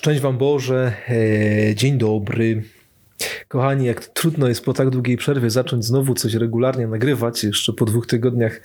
Szczęść 0.00 0.20
Wam 0.20 0.38
Boże, 0.38 0.92
e, 1.08 1.74
dzień 1.74 1.98
dobry. 1.98 2.62
Kochani, 3.48 3.86
jak 3.86 4.06
trudno 4.06 4.48
jest 4.48 4.64
po 4.64 4.72
tak 4.72 4.90
długiej 4.90 5.16
przerwie 5.16 5.50
zacząć 5.50 5.84
znowu 5.84 6.14
coś 6.14 6.34
regularnie 6.34 6.86
nagrywać, 6.86 7.44
jeszcze 7.44 7.72
po 7.72 7.84
dwóch 7.84 8.06
tygodniach 8.06 8.60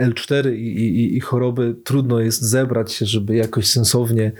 L4 0.00 0.52
i, 0.54 0.76
i, 0.76 1.16
i 1.16 1.20
choroby, 1.20 1.74
trudno 1.84 2.20
jest 2.20 2.42
zebrać 2.42 2.92
się, 2.92 3.06
żeby 3.06 3.36
jakoś 3.36 3.66
sensownie 3.66 4.32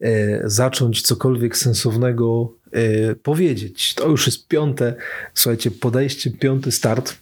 e, 0.00 0.40
zacząć 0.44 1.02
cokolwiek 1.02 1.56
sensownego 1.56 2.52
e, 2.72 3.14
powiedzieć. 3.14 3.94
To 3.94 4.08
już 4.08 4.26
jest 4.26 4.48
piąte, 4.48 4.94
słuchajcie, 5.34 5.70
podejście, 5.70 6.30
piąty 6.30 6.72
start, 6.72 7.16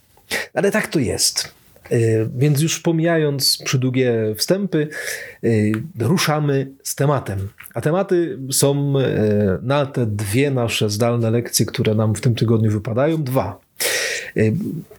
ale 0.54 0.70
tak 0.70 0.86
to 0.86 0.98
jest. 0.98 1.59
E, 1.91 1.96
więc 2.36 2.61
już 2.61 2.80
pomijając 2.80 3.59
przydługie 3.64 4.34
wstępy, 4.36 4.88
e, 5.45 5.48
ruszamy 5.98 6.70
z 6.82 6.95
tematem. 6.95 7.48
A 7.74 7.80
tematy 7.80 8.38
są 8.52 8.98
e, 8.98 9.59
na 9.62 9.87
te 9.87 10.06
dwie 10.06 10.50
nasze 10.50 10.91
zdalne 10.91 11.30
lekcje, 11.30 11.66
które 11.66 11.95
nam 11.95 12.14
w 12.14 12.20
tym 12.20 12.34
tygodniu 12.34 12.70
wypadają, 12.70 13.23
dwa. 13.23 13.61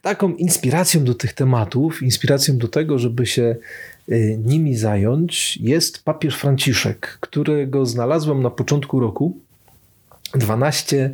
Taką 0.02 0.34
inspiracją 0.34 1.04
do 1.04 1.14
tych 1.16 1.34
tematów, 1.34 2.02
inspiracją 2.02 2.58
do 2.58 2.68
tego, 2.68 3.00
żeby 3.00 3.26
się 3.26 3.56
nimi 4.46 4.76
zająć, 4.76 5.58
jest 5.58 6.04
papież 6.04 6.36
Franciszek, 6.36 7.18
którego 7.22 7.86
znalazłem 7.86 8.42
na 8.42 8.50
początku 8.50 9.00
roku. 9.00 9.38
12 10.36 11.12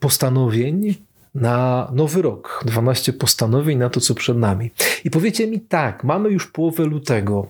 postanowień 0.00 0.94
na 1.34 1.88
nowy 1.94 2.22
rok, 2.22 2.62
12 2.66 3.12
postanowień 3.12 3.78
na 3.78 3.90
to, 3.90 4.00
co 4.00 4.14
przed 4.14 4.38
nami. 4.38 4.70
I 5.04 5.10
powiecie 5.10 5.46
mi 5.46 5.60
tak, 5.60 6.04
mamy 6.04 6.30
już 6.30 6.46
połowę 6.46 6.84
lutego, 6.84 7.46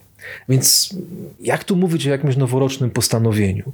więc 0.49 0.95
jak 1.41 1.65
tu 1.65 1.77
mówić 1.77 2.07
o 2.07 2.11
jakimś 2.11 2.37
noworocznym 2.37 2.91
postanowieniu? 2.91 3.73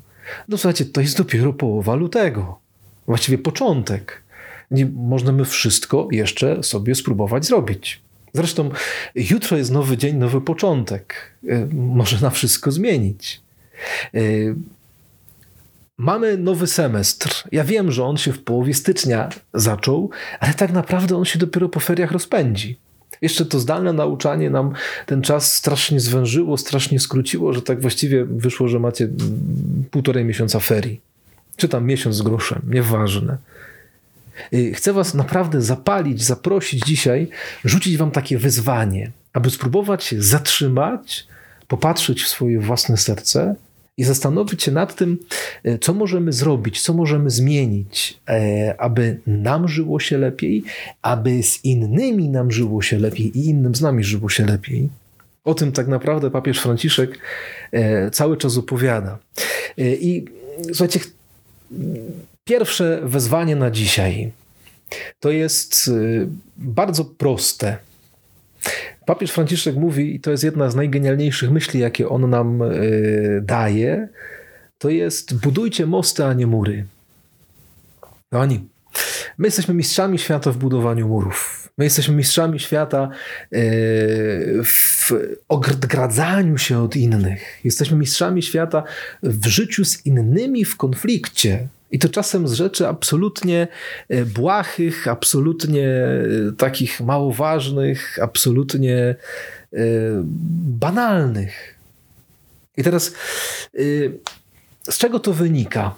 No 0.48 0.58
słuchajcie, 0.58 0.84
to 0.84 1.00
jest 1.00 1.18
dopiero 1.18 1.52
połowa 1.52 1.94
lutego, 1.94 2.58
właściwie 3.06 3.38
początek. 3.38 4.22
Nie 4.70 4.86
możemy 4.86 5.44
wszystko 5.44 6.08
jeszcze 6.10 6.62
sobie 6.62 6.94
spróbować 6.94 7.46
zrobić. 7.46 8.00
Zresztą 8.34 8.70
jutro 9.14 9.56
jest 9.56 9.70
nowy 9.70 9.96
dzień, 9.96 10.16
nowy 10.16 10.40
początek. 10.40 11.14
E, 11.48 11.66
może 11.72 12.20
na 12.20 12.30
wszystko 12.30 12.70
zmienić. 12.70 13.40
Mamy 15.98 16.36
nowy 16.36 16.66
semestr. 16.66 17.44
Ja 17.52 17.64
wiem, 17.64 17.92
że 17.92 18.04
on 18.04 18.16
się 18.16 18.32
w 18.32 18.42
połowie 18.42 18.74
stycznia 18.74 19.28
zaczął, 19.54 20.10
ale 20.40 20.54
tak 20.54 20.72
naprawdę 20.72 21.16
on 21.16 21.24
się 21.24 21.38
dopiero 21.38 21.68
po 21.68 21.80
feriach 21.80 22.12
rozpędzi. 22.12 22.78
Jeszcze 23.22 23.46
to 23.46 23.60
zdalne 23.60 23.92
nauczanie 23.92 24.50
nam 24.50 24.72
ten 25.06 25.22
czas 25.22 25.54
strasznie 25.54 26.00
zwężyło, 26.00 26.56
strasznie 26.56 27.00
skróciło, 27.00 27.52
że 27.52 27.62
tak 27.62 27.80
właściwie 27.80 28.24
wyszło, 28.24 28.68
że 28.68 28.78
macie 28.78 29.08
półtorej 29.90 30.24
miesiąca 30.24 30.60
ferii. 30.60 31.00
Czy 31.56 31.68
tam 31.68 31.86
miesiąc 31.86 32.16
z 32.16 32.22
groszem, 32.22 32.62
nieważne. 32.68 33.38
Y, 34.54 34.74
chcę 34.74 34.92
Was 34.92 35.14
naprawdę 35.14 35.62
zapalić, 35.62 36.24
zaprosić 36.24 36.84
dzisiaj, 36.86 37.28
rzucić 37.64 37.96
Wam 37.96 38.10
takie 38.10 38.38
wyzwanie, 38.38 39.10
aby 39.32 39.50
spróbować 39.50 40.04
się 40.04 40.22
zatrzymać, 40.22 41.26
popatrzeć 41.68 42.22
w 42.22 42.28
swoje 42.28 42.60
własne 42.60 42.96
serce 42.96 43.54
i 43.98 44.04
zastanowić 44.04 44.62
się 44.62 44.72
nad 44.72 44.96
tym, 44.96 45.18
e, 45.64 45.78
co 45.78 45.94
możemy 45.94 46.32
zrobić, 46.32 46.80
co 46.80 46.94
możemy 46.94 47.30
zmienić, 47.30 48.20
e, 48.28 48.74
aby 48.78 49.20
nam 49.26 49.68
żyło 49.68 50.00
się 50.00 50.18
lepiej, 50.18 50.64
aby 51.02 51.42
z 51.42 51.64
innymi 51.64 52.28
nam 52.28 52.50
żyło 52.50 52.82
się 52.82 52.98
lepiej 52.98 53.38
i 53.38 53.46
innym 53.46 53.74
z 53.74 53.80
nami 53.80 54.04
żyło 54.04 54.28
się 54.28 54.46
lepiej. 54.46 54.88
O 55.44 55.54
tym 55.54 55.72
tak 55.72 55.88
naprawdę 55.88 56.30
papież 56.30 56.58
Franciszek 56.60 57.18
e, 57.72 58.10
cały 58.10 58.36
czas 58.36 58.56
opowiada. 58.56 59.18
I 59.78 60.24
słuchajcie, 60.66 61.00
pierwsze 62.44 63.00
wezwanie 63.04 63.56
na 63.56 63.70
dzisiaj 63.70 64.32
to 65.20 65.30
jest 65.30 65.90
bardzo 66.56 67.04
proste. 67.04 67.76
Papież 69.08 69.30
Franciszek 69.30 69.76
mówi, 69.76 70.14
i 70.14 70.20
to 70.20 70.30
jest 70.30 70.44
jedna 70.44 70.70
z 70.70 70.74
najgenialniejszych 70.74 71.50
myśli, 71.50 71.80
jakie 71.80 72.08
on 72.08 72.30
nam 72.30 72.60
yy, 72.60 73.42
daje, 73.44 74.08
to 74.78 74.88
jest 74.88 75.40
budujcie 75.40 75.86
mosty, 75.86 76.24
a 76.24 76.32
nie 76.32 76.46
mury. 76.46 76.84
No 78.32 78.40
ani. 78.40 78.68
My 79.38 79.46
jesteśmy 79.46 79.74
mistrzami 79.74 80.18
świata 80.18 80.52
w 80.52 80.56
budowaniu 80.56 81.08
murów. 81.08 81.68
My 81.78 81.84
jesteśmy 81.84 82.14
mistrzami 82.14 82.60
świata 82.60 83.10
yy, 83.50 83.60
w 84.64 85.12
odgradzaniu 85.48 86.58
się 86.58 86.78
od 86.78 86.96
innych. 86.96 87.60
Jesteśmy 87.64 87.96
mistrzami 87.96 88.42
świata 88.42 88.82
w 89.22 89.46
życiu 89.46 89.84
z 89.84 90.06
innymi 90.06 90.64
w 90.64 90.76
konflikcie. 90.76 91.68
I 91.90 91.98
to 91.98 92.08
czasem 92.08 92.48
z 92.48 92.52
rzeczy 92.52 92.88
absolutnie 92.88 93.68
e, 94.08 94.24
błahych, 94.24 95.08
absolutnie 95.08 95.88
e, 95.88 96.52
takich 96.56 97.00
mało 97.00 97.32
ważnych, 97.32 98.18
absolutnie 98.22 98.96
e, 98.96 99.16
banalnych. 100.80 101.74
I 102.76 102.82
teraz 102.82 103.12
z 104.90 104.98
czego 104.98 105.20
to 105.20 105.32
wynika? 105.32 105.94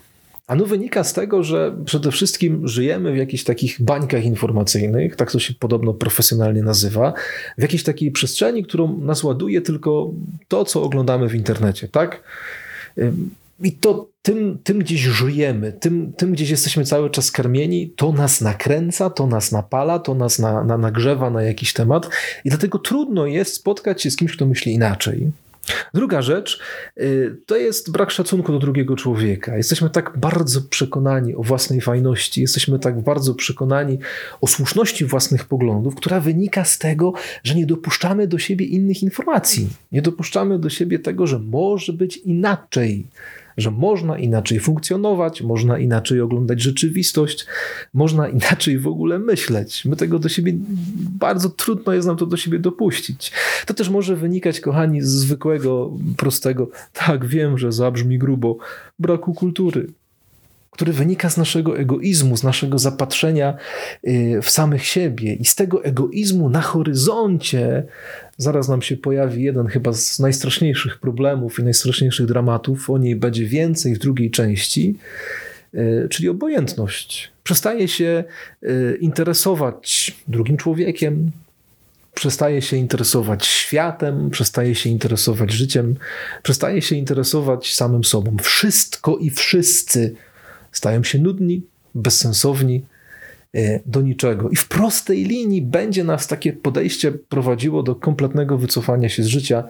Ano 0.47 0.67
wynika 0.67 1.05
z 1.05 1.13
tego, 1.13 1.43
że 1.43 1.77
przede 1.85 2.11
wszystkim 2.11 2.69
żyjemy 2.69 3.13
w 3.13 3.17
jakichś 3.17 3.45
takich 3.45 3.83
bańkach 3.83 4.25
informacyjnych, 4.25 5.17
tak 5.17 5.33
to 5.33 5.39
się 5.39 5.55
podobno 5.55 5.95
profesjonalnie 5.95 6.63
nazywa, 6.63 7.13
w 7.59 7.63
jakiejś 7.63 7.83
takiej 7.83 8.11
przestrzeni, 8.11 8.65
którą 8.65 8.99
nas 8.99 9.25
ładuje 9.25 9.61
tylko 9.61 10.11
to, 10.49 10.65
co 10.65 10.83
oglądamy 10.83 11.29
w 11.29 11.35
internecie, 11.35 11.89
tak? 11.89 12.23
I 13.63 13.73
to 13.73 14.11
tym, 14.23 14.59
tym 14.65 14.79
gdzieś 14.79 15.01
żyjemy, 15.01 15.73
tym, 15.73 16.13
tym 16.13 16.33
gdzieś 16.33 16.51
jesteśmy 16.51 16.85
cały 16.85 17.11
czas 17.11 17.31
karmieni, 17.31 17.91
to 17.97 18.13
nas 18.13 18.41
nakręca, 18.41 19.11
to 19.11 19.27
nas 19.27 19.53
napala, 19.53 19.99
to 19.99 20.15
nas 20.15 20.39
na, 20.39 20.65
na, 20.65 20.79
nagrzewa 20.79 21.31
na 21.31 21.43
jakiś 21.43 21.73
temat 21.73 22.09
i 22.45 22.49
dlatego 22.49 22.79
trudno 22.79 23.27
jest 23.27 23.55
spotkać 23.55 24.03
się 24.03 24.11
z 24.11 24.17
kimś, 24.17 24.37
kto 24.37 24.47
myśli 24.47 24.73
inaczej. 24.73 25.31
Druga 25.95 26.23
rzecz 26.23 26.61
y, 27.01 27.37
to 27.47 27.57
jest 27.57 27.93
brak 27.93 28.11
szacunku 28.11 28.53
do 28.53 28.59
drugiego 28.59 28.97
człowieka. 28.97 29.57
Jesteśmy 29.57 29.91
tak 29.91 30.19
bardzo 30.19 30.63
przekonani 30.63 31.35
o 31.35 31.43
własnej 31.43 31.81
fajności, 31.81 32.41
jesteśmy 32.41 32.79
tak 32.79 33.01
bardzo 33.01 33.35
przekonani 33.35 33.99
o 34.41 34.47
słuszności 34.47 35.05
własnych 35.05 35.45
poglądów, 35.45 35.95
która 35.95 36.21
wynika 36.21 36.65
z 36.65 36.79
tego, 36.79 37.13
że 37.45 37.55
nie 37.55 37.67
dopuszczamy 37.67 38.27
do 38.27 38.39
siebie 38.39 38.67
innych 38.67 39.03
informacji. 39.03 39.69
Nie 39.93 40.03
dopuszczamy 40.03 40.59
do 40.59 40.71
siebie 40.71 40.99
tego, 40.99 41.27
że 41.27 41.39
może 41.39 41.93
być 41.93 42.17
inaczej 42.17 43.07
że 43.61 43.71
można 43.71 44.19
inaczej 44.19 44.61
funkcjonować, 44.61 45.43
można 45.43 45.79
inaczej 45.79 46.21
oglądać 46.21 46.63
rzeczywistość, 46.63 47.47
można 47.95 48.29
inaczej 48.29 48.79
w 48.79 48.87
ogóle 48.87 49.19
myśleć. 49.19 49.85
My 49.85 49.97
tego 49.97 50.19
do 50.19 50.29
siebie 50.29 50.53
bardzo 51.19 51.51
trudno 51.51 51.93
jest 51.93 52.09
nam 52.09 52.17
to 52.17 52.27
do 52.27 52.37
siebie 52.37 52.59
dopuścić. 52.59 53.33
To 53.67 53.75
też 53.75 53.89
może 53.89 54.17
wynikać, 54.17 54.61
kochani, 54.61 55.03
z 55.03 55.09
zwykłego, 55.09 55.91
prostego, 56.17 56.71
tak 56.93 57.27
wiem, 57.27 57.59
że 57.59 57.73
zabrzmi 57.73 58.19
grubo, 58.19 58.59
braku 58.99 59.35
kultury 59.35 59.87
który 60.71 60.93
wynika 60.93 61.31
z 61.31 61.37
naszego 61.37 61.79
egoizmu, 61.79 62.37
z 62.37 62.43
naszego 62.43 62.79
zapatrzenia 62.79 63.57
y, 64.09 64.41
w 64.43 64.51
samych 64.51 64.87
siebie. 64.87 65.35
I 65.35 65.45
z 65.45 65.55
tego 65.55 65.85
egoizmu 65.85 66.51
na 66.51 66.61
horyzoncie 66.61 67.85
zaraz 68.37 68.69
nam 68.69 68.83
się 68.83 68.97
pojawi 68.97 69.43
jeden 69.43 69.67
chyba 69.67 69.93
z 69.93 70.19
najstraszniejszych 70.19 70.99
problemów 70.99 71.59
i 71.59 71.63
najstraszniejszych 71.63 72.27
dramatów. 72.27 72.91
O 72.91 72.99
niej 72.99 73.17
będzie 73.17 73.47
więcej 73.47 73.95
w 73.95 73.99
drugiej 73.99 74.31
części, 74.31 74.97
y, 75.75 76.09
czyli 76.11 76.29
obojętność. 76.29 77.31
Przestaje 77.45 77.89
się 77.89 78.25
y, 78.63 78.99
interesować 79.01 80.17
drugim 80.29 80.57
człowiekiem, 80.57 81.31
przestaje 82.15 82.63
się 82.63 82.77
interesować 82.77 83.47
światem, 83.47 84.31
przestaje 84.31 84.75
się 84.75 84.91
interesować 84.91 85.53
życiem, 85.53 85.97
przestaje 86.43 86.83
się 86.83 86.97
interesować 86.97 87.75
samym 87.75 88.05
sobą. 88.05 88.37
Wszystko 88.43 89.17
i 89.17 89.31
wszyscy 89.31 90.15
stają 90.73 91.05
się 91.05 91.19
nudni, 91.19 91.63
bezsensowni, 91.95 92.85
e, 93.55 93.81
do 93.87 94.01
niczego. 94.01 94.49
I 94.51 94.57
w 94.57 94.69
prostej 94.69 95.25
linii 95.25 95.63
będzie 95.63 96.05
nas 96.05 96.27
takie 96.27 96.53
podejście 96.53 97.13
prowadziło 97.13 97.83
do 97.83 97.95
kompletnego 97.95 98.59
wycofania 98.59 99.09
się 99.09 99.23
z 99.23 99.27
życia 99.27 99.65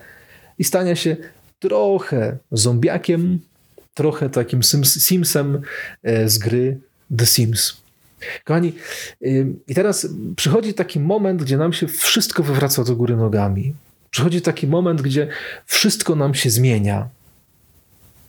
i 0.59 0.65
stania 0.65 0.97
się 0.97 1.17
trochę 1.59 2.37
zombiakiem, 2.53 3.39
trochę 3.95 4.31
takim 4.31 4.63
Simsem 4.85 5.63
e, 6.03 6.29
z 6.29 6.39
gry 6.39 6.79
The 7.19 7.27
Sims. 7.27 7.77
Kochani, 8.45 8.73
e, 9.23 9.27
i 9.69 9.75
teraz 9.75 10.09
przychodzi 10.37 10.75
taki 10.75 11.01
moment, 11.01 11.43
gdzie 11.43 11.57
nam 11.57 11.73
się 11.73 11.89
wszystko 11.89 12.43
wywraca 12.43 12.85
do 12.85 12.97
góry 12.97 13.17
nogami. 13.17 13.75
Przychodzi 14.11 14.43
taki 14.43 14.67
moment, 14.67 15.03
gdzie 15.03 15.29
wszystko 15.67 16.17
nam 16.17 16.35
się 16.35 16.51
zmienia. 16.51 17.09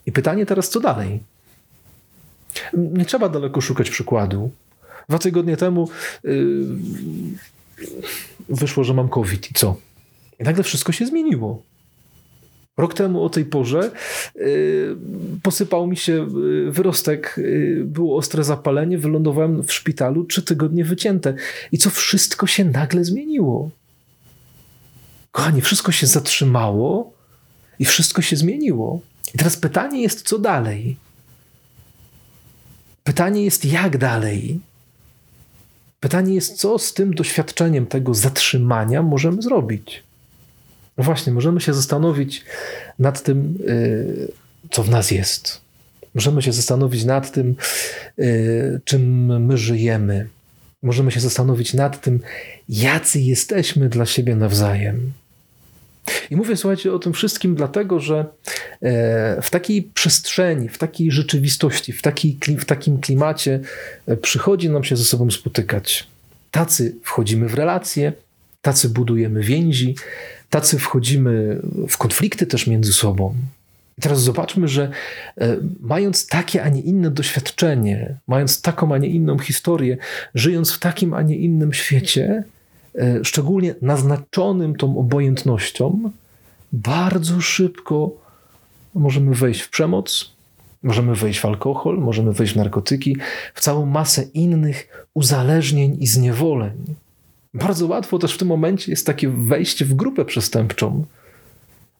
I 0.06 0.12
pytanie 0.12 0.46
teraz, 0.46 0.70
co 0.70 0.80
dalej? 0.80 1.20
Nie 2.74 3.06
trzeba 3.06 3.30
daleko 3.30 3.62
szukać 3.62 3.90
przykładu. 3.90 4.52
Dwa 5.10 5.20
tygodnie 5.20 5.58
temu 5.58 5.90
yy, 6.24 6.66
wyszło, 8.50 8.84
że 8.84 8.94
mam 8.94 9.10
COVID 9.10 9.52
i 9.52 9.54
co? 9.54 9.78
I 10.40 10.44
nagle 10.44 10.64
wszystko 10.64 10.92
się 10.92 11.06
zmieniło. 11.06 11.64
Rok 12.78 12.94
temu 12.94 13.24
o 13.24 13.30
tej 13.30 13.46
porze 13.46 13.92
yy, 14.36 14.98
posypał 15.44 15.88
mi 15.88 15.98
się 15.98 16.14
yy, 16.14 16.72
wyrostek, 16.72 17.36
yy, 17.38 17.84
było 17.86 18.18
ostre 18.18 18.44
zapalenie, 18.44 18.98
wylądowałem 18.98 19.64
w 19.64 19.74
szpitalu, 19.74 20.26
trzy 20.26 20.42
tygodnie 20.42 20.86
wycięte. 20.86 21.34
I 21.72 21.78
co 21.78 21.90
wszystko 21.90 22.48
się 22.48 22.66
nagle 22.66 23.04
zmieniło. 23.04 23.70
Kochani, 25.32 25.62
wszystko 25.62 25.92
się 25.92 26.08
zatrzymało 26.08 27.14
i 27.80 27.86
wszystko 27.86 28.22
się 28.22 28.36
zmieniło. 28.36 29.02
I 29.34 29.38
teraz 29.38 29.58
pytanie 29.58 30.02
jest, 30.02 30.22
co 30.22 30.40
dalej? 30.40 30.98
Pytanie 33.04 33.44
jest, 33.44 33.66
jak 33.66 33.98
dalej? 33.98 34.60
Pytanie 36.00 36.36
jest, 36.36 36.58
co 36.58 36.80
z 36.80 36.94
tym 36.94 37.14
doświadczeniem 37.14 37.86
tego 37.86 38.14
zatrzymania 38.14 39.02
możemy 39.02 39.42
zrobić? 39.42 40.04
No 40.98 41.04
właśnie, 41.04 41.34
możemy 41.34 41.62
się 41.62 41.74
zastanowić 41.74 42.46
nad 43.00 43.24
tym, 43.24 43.58
y, 43.68 44.32
co 44.72 44.84
w 44.84 44.90
nas 44.90 45.12
jest. 45.12 45.62
Możemy 46.16 46.42
się 46.42 46.54
zastanowić 46.54 47.06
nad 47.06 47.32
tym, 47.32 47.56
y, 48.20 48.82
czym 48.86 49.26
my 49.46 49.58
żyjemy. 49.58 50.28
Możemy 50.84 51.12
się 51.12 51.20
zastanowić 51.20 51.74
nad 51.74 52.02
tym, 52.02 52.20
jacy 52.70 53.20
jesteśmy 53.20 53.90
dla 53.90 54.06
siebie 54.06 54.36
nawzajem. 54.36 55.12
I 56.32 56.36
mówię, 56.36 56.58
słuchajcie, 56.58 56.94
o 56.94 57.00
tym 57.00 57.14
wszystkim 57.14 57.56
dlatego, 57.56 58.00
że 58.00 58.26
w 59.42 59.50
takiej 59.50 59.84
przestrzeni, 59.84 60.70
w 60.70 60.78
takiej 60.78 61.12
rzeczywistości, 61.12 61.94
w, 61.94 62.02
w 62.60 62.66
takim 62.66 63.00
klimacie 63.00 63.60
e, 64.08 64.18
przychodzi 64.18 64.70
nam 64.70 64.84
się 64.84 64.98
ze 64.98 65.04
sobą 65.04 65.32
spotykać. 65.32 66.08
Tacy 66.52 66.96
wchodzimy 67.04 67.48
w 67.48 67.54
relacje, 67.54 68.14
tacy 68.62 68.90
budujemy 68.90 69.44
więzi, 69.44 69.96
tacy 70.50 70.80
wchodzimy 70.80 71.62
w 71.90 71.98
konflikty 71.98 72.48
też 72.48 72.68
między 72.68 72.94
sobą. 72.94 73.36
I 73.98 74.02
teraz 74.02 74.22
zobaczmy, 74.22 74.68
że 74.68 74.92
e, 75.38 75.58
mając 75.80 76.28
takie, 76.28 76.64
a 76.64 76.70
nie 76.70 76.82
inne 76.82 77.12
doświadczenie, 77.12 78.16
mając 78.28 78.62
taką, 78.62 78.94
a 78.94 78.98
nie 78.98 79.08
inną 79.08 79.40
historię, 79.40 79.98
żyjąc 80.36 80.72
w 80.72 80.80
takim, 80.80 81.14
a 81.14 81.22
nie 81.22 81.36
innym 81.36 81.74
świecie, 81.74 82.44
e, 82.96 83.20
szczególnie 83.24 83.76
naznaczonym 83.82 84.76
tą 84.76 84.98
obojętnością, 84.98 86.12
bardzo 86.74 87.42
szybko 87.42 88.21
możemy 88.94 89.36
wejść 89.36 89.62
w 89.62 89.70
przemoc, 89.70 90.36
możemy 90.84 91.16
wejść 91.16 91.40
w 91.40 91.46
alkohol, 91.46 91.98
możemy 91.98 92.34
wejść 92.34 92.54
w 92.54 92.56
narkotyki, 92.56 93.18
w 93.54 93.62
całą 93.62 93.86
masę 93.86 94.24
innych 94.34 95.08
uzależnień 95.14 95.98
i 96.00 96.08
zniewoleń. 96.08 96.96
Bardzo 97.54 97.88
łatwo 97.88 98.20
też 98.20 98.34
w 98.34 98.38
tym 98.38 98.48
momencie 98.48 98.92
jest 98.92 99.06
takie 99.06 99.30
wejście 99.30 99.86
w 99.86 99.94
grupę 99.94 100.26
przestępczą. 100.26 101.06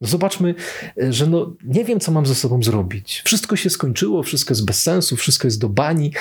Zobaczmy, 0.02 0.56
że 0.98 1.28
no, 1.28 1.54
nie 1.64 1.86
wiem, 1.86 2.00
co 2.00 2.12
mam 2.12 2.26
ze 2.26 2.36
sobą 2.36 2.64
zrobić. 2.64 3.22
Wszystko 3.26 3.56
się 3.56 3.70
skończyło, 3.70 4.24
wszystko 4.24 4.52
jest 4.52 4.66
bez 4.66 4.82
sensu, 4.82 5.16
wszystko 5.16 5.48
jest 5.48 5.62
do 5.62 5.70
bani. 5.70 6.12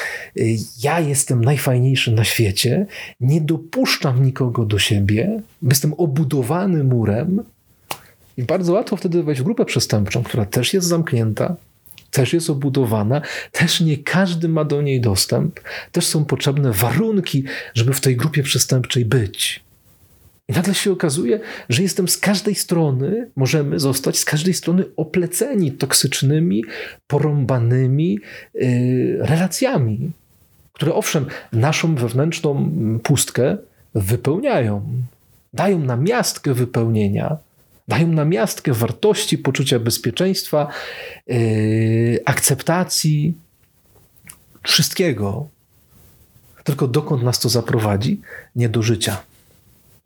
Ja 0.83 1.01
jestem 1.01 1.45
najfajniejszy 1.45 2.13
na 2.13 2.25
świecie, 2.25 2.87
nie 3.21 3.41
dopuszczam 3.41 4.25
nikogo 4.25 4.65
do 4.65 4.79
siebie, 4.79 5.43
jestem 5.63 5.93
obudowany 5.93 6.85
murem. 6.85 7.43
I 8.41 8.43
bardzo 8.43 8.73
łatwo 8.73 8.97
wtedy 8.97 9.23
wejść 9.23 9.41
w 9.41 9.45
grupę 9.45 9.65
przestępczą, 9.65 10.23
która 10.23 10.45
też 10.45 10.75
jest 10.75 10.87
zamknięta, 10.87 11.57
też 12.11 12.33
jest 12.33 12.51
obudowana, 12.51 13.23
też 13.53 13.81
nie 13.81 13.99
każdy 13.99 14.49
ma 14.49 14.65
do 14.65 14.83
niej 14.83 15.01
dostęp, 15.01 15.61
też 15.93 16.07
są 16.07 16.25
potrzebne 16.25 16.73
warunki, 16.73 17.45
żeby 17.75 17.93
w 17.93 18.01
tej 18.01 18.17
grupie 18.17 18.43
przestępczej 18.43 19.05
być. 19.05 19.65
I 20.49 20.53
nagle 20.53 20.75
się 20.75 20.93
okazuje, 20.93 21.41
że 21.69 21.83
jestem 21.83 22.09
z 22.09 22.19
każdej 22.19 22.55
strony, 22.55 23.31
możemy 23.37 23.79
zostać 23.79 24.19
z 24.19 24.25
każdej 24.25 24.55
strony 24.55 24.85
opleceni 24.97 25.73
toksycznymi, 25.73 26.65
porąbanymi 27.07 28.19
yy, 28.55 29.19
relacjami, 29.21 30.11
które 30.73 30.95
owszem, 30.95 31.27
naszą 31.53 31.95
wewnętrzną 31.95 32.71
pustkę 33.03 33.57
wypełniają, 33.95 34.83
dają 35.53 35.79
nam 35.79 36.05
miastkę 36.05 36.55
wypełnienia, 36.55 37.37
dają 37.91 38.09
nam 38.09 38.29
miastkę 38.29 38.73
wartości, 38.73 39.39
poczucia 39.39 39.79
bezpieczeństwa, 39.79 40.69
yy, 41.27 42.21
akceptacji, 42.25 43.35
wszystkiego. 44.63 45.49
Tylko 46.65 46.89
dokąd 46.89 47.23
nas 47.23 47.41
to 47.41 47.49
zaprowadzi? 47.49 48.21
Nie 48.57 48.69
do 48.69 48.83
życia. 48.83 49.23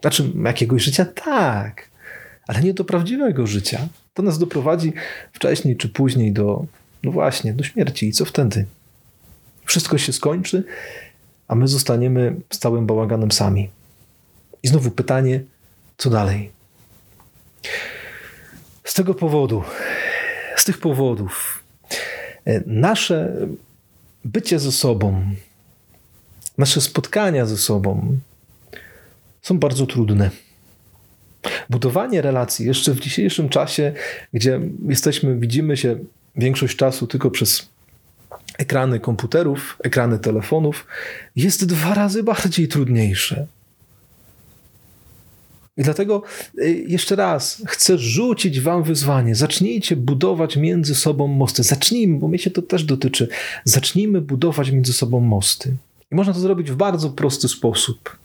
Znaczy, 0.00 0.32
jakiegoś 0.44 0.82
życia? 0.82 1.04
Tak, 1.04 1.90
ale 2.46 2.60
nie 2.60 2.74
do 2.74 2.84
prawdziwego 2.84 3.46
życia. 3.46 3.88
To 4.14 4.22
nas 4.22 4.38
doprowadzi 4.38 4.92
wcześniej 5.32 5.76
czy 5.76 5.88
później 5.88 6.32
do, 6.32 6.66
no 7.02 7.10
właśnie, 7.12 7.52
do 7.52 7.64
śmierci. 7.64 8.08
I 8.08 8.12
co 8.12 8.24
wtedy? 8.24 8.66
Wszystko 9.64 9.98
się 9.98 10.12
skończy, 10.12 10.64
a 11.48 11.54
my 11.54 11.68
zostaniemy 11.68 12.36
z 12.52 12.58
całym 12.58 12.86
bałaganem 12.86 13.32
sami. 13.32 13.70
I 14.62 14.68
znowu 14.68 14.90
pytanie, 14.90 15.40
co 15.96 16.10
dalej? 16.10 16.50
Z 18.84 18.94
tego 18.94 19.14
powodu, 19.14 19.62
z 20.56 20.64
tych 20.64 20.78
powodów, 20.78 21.62
e, 22.44 22.62
nasze 22.66 23.36
bycie 24.24 24.58
ze 24.58 24.72
sobą, 24.72 25.24
nasze 26.58 26.80
spotkania 26.80 27.46
ze 27.46 27.56
sobą 27.56 28.18
są 29.42 29.58
bardzo 29.58 29.86
trudne. 29.86 30.30
Budowanie 31.70 32.22
relacji 32.22 32.66
jeszcze 32.66 32.92
w 32.92 33.00
dzisiejszym 33.00 33.48
czasie, 33.48 33.92
gdzie 34.32 34.60
jesteśmy, 34.88 35.36
widzimy 35.36 35.76
się 35.76 35.98
większość 36.36 36.76
czasu 36.76 37.06
tylko 37.06 37.30
przez 37.30 37.68
ekrany 38.58 39.00
komputerów, 39.00 39.76
ekrany 39.82 40.18
telefonów, 40.18 40.86
jest 41.36 41.64
dwa 41.64 41.94
razy 41.94 42.22
bardziej 42.22 42.68
trudniejsze. 42.68 43.46
I 45.76 45.82
dlatego 45.82 46.22
y, 46.58 46.84
jeszcze 46.88 47.16
raz 47.16 47.62
chcę 47.66 47.98
rzucić 47.98 48.60
Wam 48.60 48.82
wyzwanie. 48.82 49.34
Zacznijcie 49.34 49.96
budować 49.96 50.56
między 50.56 50.94
sobą 50.94 51.26
mosty. 51.26 51.62
Zacznijmy, 51.62 52.18
bo 52.18 52.28
mnie 52.28 52.38
się 52.38 52.50
to 52.50 52.62
też 52.62 52.84
dotyczy. 52.84 53.28
Zacznijmy 53.64 54.20
budować 54.20 54.70
między 54.70 54.92
sobą 54.92 55.20
mosty. 55.20 55.74
I 56.12 56.14
można 56.14 56.32
to 56.32 56.40
zrobić 56.40 56.70
w 56.70 56.76
bardzo 56.76 57.10
prosty 57.10 57.48
sposób. 57.48 58.16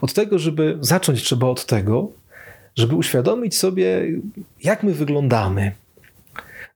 Od 0.00 0.12
tego, 0.12 0.38
żeby 0.38 0.78
zacząć, 0.80 1.22
trzeba 1.22 1.46
od 1.46 1.66
tego, 1.66 2.08
żeby 2.76 2.96
uświadomić 2.96 3.56
sobie, 3.56 4.02
jak 4.62 4.82
my 4.82 4.92
wyglądamy. 4.92 5.72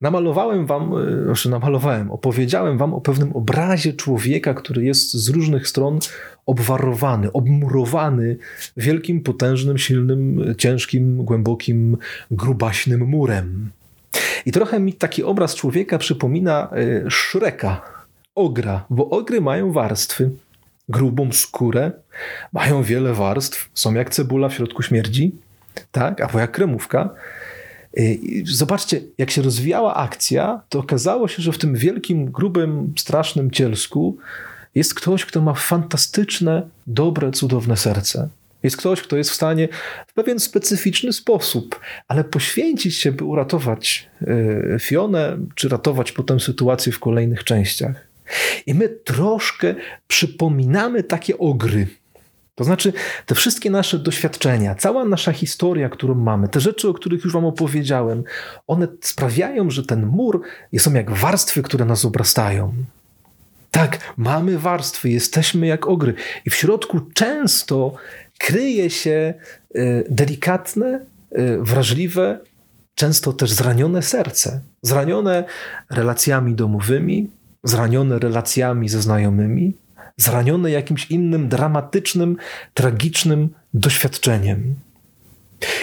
Namalowałem 0.00 0.66
wam, 0.66 0.92
y, 0.98 1.24
znaczy 1.24 1.50
namalowałem, 1.50 2.10
opowiedziałem 2.10 2.78
wam 2.78 2.94
o 2.94 3.00
pewnym 3.00 3.32
obrazie 3.32 3.92
człowieka, 3.92 4.54
który 4.54 4.84
jest 4.84 5.14
z 5.14 5.28
różnych 5.28 5.68
stron 5.68 5.98
obwarowany, 6.46 7.32
obmurowany 7.32 8.36
wielkim, 8.76 9.20
potężnym, 9.20 9.78
silnym, 9.78 10.54
ciężkim, 10.58 11.24
głębokim, 11.24 11.96
grubaśnym 12.30 13.08
murem. 13.08 13.70
I 14.46 14.52
trochę 14.52 14.80
mi 14.80 14.92
taki 14.92 15.22
obraz 15.22 15.54
człowieka 15.54 15.98
przypomina 15.98 16.70
y, 16.76 17.10
Szreka, 17.10 17.82
ogra, 18.34 18.84
bo 18.90 19.10
ogry 19.10 19.40
mają 19.40 19.72
warstwy, 19.72 20.30
grubą 20.88 21.32
skórę, 21.32 21.92
mają 22.52 22.82
wiele 22.82 23.14
warstw, 23.14 23.70
są 23.74 23.94
jak 23.94 24.10
cebula 24.10 24.48
w 24.48 24.54
środku 24.54 24.82
śmierdzi, 24.82 25.32
tak, 25.92 26.20
albo 26.20 26.38
jak 26.38 26.52
kremówka. 26.52 27.10
Y, 27.98 28.18
zobaczcie, 28.44 29.00
jak 29.18 29.30
się 29.30 29.42
rozwijała 29.42 29.94
akcja, 29.94 30.60
to 30.68 30.78
okazało 30.78 31.28
się, 31.28 31.42
że 31.42 31.52
w 31.52 31.58
tym 31.58 31.74
wielkim, 31.74 32.30
grubym, 32.30 32.94
strasznym 32.98 33.50
cielsku 33.50 34.18
jest 34.76 34.94
ktoś, 34.94 35.24
kto 35.24 35.40
ma 35.40 35.54
fantastyczne, 35.54 36.68
dobre, 36.86 37.30
cudowne 37.32 37.76
serce. 37.76 38.28
Jest 38.62 38.76
ktoś, 38.76 39.02
kto 39.02 39.16
jest 39.16 39.30
w 39.30 39.34
stanie 39.34 39.68
w 40.06 40.14
pewien 40.14 40.40
specyficzny 40.40 41.12
sposób, 41.12 41.80
ale 42.08 42.24
poświęcić 42.24 42.96
się, 42.96 43.12
by 43.12 43.24
uratować 43.24 44.08
y, 44.22 44.76
Fionę, 44.80 45.38
czy 45.54 45.68
ratować 45.68 46.12
potem 46.12 46.40
sytuację 46.40 46.92
w 46.92 47.00
kolejnych 47.00 47.44
częściach. 47.44 48.06
I 48.66 48.74
my 48.74 48.88
troszkę 48.88 49.74
przypominamy 50.08 51.02
takie 51.02 51.38
ogry. 51.38 51.86
To 52.54 52.64
znaczy, 52.64 52.92
te 53.26 53.34
wszystkie 53.34 53.70
nasze 53.70 53.98
doświadczenia, 53.98 54.74
cała 54.74 55.04
nasza 55.04 55.32
historia, 55.32 55.88
którą 55.88 56.14
mamy, 56.14 56.48
te 56.48 56.60
rzeczy, 56.60 56.88
o 56.88 56.94
których 56.94 57.24
już 57.24 57.32
Wam 57.32 57.44
opowiedziałem, 57.44 58.24
one 58.66 58.88
sprawiają, 59.00 59.70
że 59.70 59.82
ten 59.82 60.06
mur 60.06 60.42
są 60.78 60.94
jak 60.94 61.10
warstwy, 61.10 61.62
które 61.62 61.84
nas 61.84 62.04
obrastają. 62.04 62.74
Tak, 63.70 64.14
mamy 64.16 64.58
warstwy, 64.58 65.08
jesteśmy 65.08 65.66
jak 65.66 65.86
ogry, 65.86 66.14
i 66.46 66.50
w 66.50 66.54
środku 66.54 67.00
często 67.14 67.94
kryje 68.38 68.90
się 68.90 69.34
e, 69.74 70.04
delikatne, 70.10 71.00
e, 71.32 71.58
wrażliwe, 71.58 72.40
często 72.94 73.32
też 73.32 73.52
zranione 73.52 74.02
serce. 74.02 74.60
Zranione 74.82 75.44
relacjami 75.90 76.54
domowymi, 76.54 77.30
zranione 77.64 78.18
relacjami 78.18 78.88
ze 78.88 79.02
znajomymi, 79.02 79.76
zranione 80.16 80.70
jakimś 80.70 81.10
innym 81.10 81.48
dramatycznym, 81.48 82.36
tragicznym 82.74 83.48
doświadczeniem. 83.74 84.74